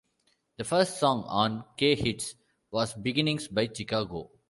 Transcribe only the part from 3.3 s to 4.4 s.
by Chicago.